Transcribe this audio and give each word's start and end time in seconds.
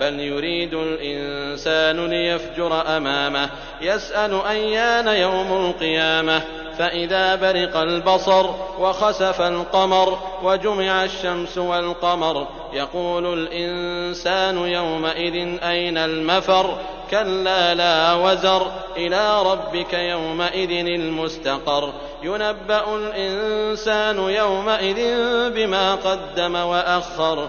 بل 0.00 0.20
يريد 0.20 0.74
الانسان 0.74 2.06
ليفجر 2.06 2.96
امامه 2.96 3.50
يسال 3.80 4.40
ايان 4.46 5.08
يوم 5.08 5.66
القيامه 5.66 6.42
فإذا 6.78 7.34
برق 7.34 7.76
البصر 7.76 8.46
وخسف 8.78 9.40
القمر 9.40 10.18
وجمع 10.42 11.04
الشمس 11.04 11.58
والقمر 11.58 12.46
يقول 12.72 13.38
الإنسان 13.38 14.58
يومئذ 14.58 15.58
أين 15.62 15.98
المفر؟ 15.98 16.78
كلا 17.10 17.74
لا 17.74 18.14
وزر 18.14 18.72
إلى 18.96 19.42
ربك 19.42 19.94
يومئذ 19.94 20.70
المستقر. 20.86 21.92
ينبأ 22.22 22.96
الإنسان 22.96 24.18
يومئذ 24.18 24.96
بما 25.50 25.94
قدم 25.94 26.54
وأخر. 26.54 27.48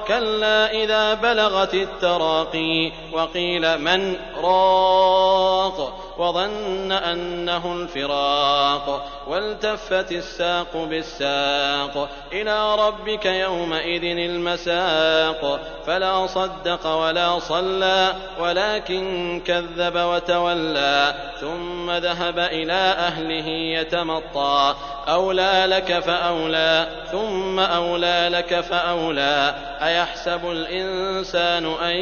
كلا 0.11 0.71
إذا 0.71 1.13
بلغت 1.13 1.73
التراقي 1.73 2.91
وقيل 3.13 3.77
من 3.77 4.15
راق 4.43 6.01
وظن 6.17 6.91
أنه 6.91 7.73
الفراق 7.73 9.05
والتفت 9.27 10.11
الساق 10.11 10.75
بالساق 10.75 12.09
إلى 12.31 12.75
ربك 12.75 13.25
يومئذ 13.25 14.03
المساق 14.03 15.59
فلا 15.85 16.27
صدق 16.27 16.87
ولا 16.87 17.39
صلى 17.39 18.13
ولكن 18.39 19.41
كذب 19.45 19.95
وتولى 19.95 21.13
ثم 21.41 21.91
ذهب 21.91 22.39
إلى 22.39 22.73
أهله 22.97 23.47
يتمطى 23.47 24.75
أولى 25.07 25.65
لك 25.67 25.99
فأولى 25.99 26.87
ثم 27.11 27.59
أولى 27.59 28.29
لك 28.31 28.61
فأولى. 28.61 29.55
أيحسب 29.81 30.51
الإنسان 30.51 31.65
أن 31.65 31.95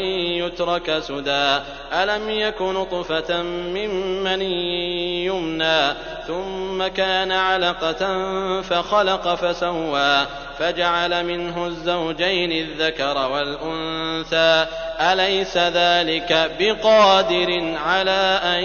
يترك 0.43 0.99
سدى؟ 0.99 1.59
ألم 1.93 2.29
يك 2.29 2.61
نطفة 2.61 3.41
من 3.41 4.23
مني 4.23 5.25
يمنى؟ 5.25 5.93
ثم 6.27 6.87
كان 6.87 7.31
علقة 7.31 8.31
فخلق 8.61 9.35
فسوى. 9.35 10.25
فجعل 10.59 11.25
منه 11.25 11.67
الزوجين 11.67 12.51
الذكر 12.51 13.29
والأنثى. 13.31 14.65
أليس 14.99 15.57
ذلك 15.57 16.51
بقادر 16.59 17.77
على 17.85 18.39
أن 18.43 18.63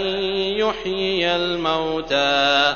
يحيي 0.59 1.35
الموتى؟ 1.35 2.75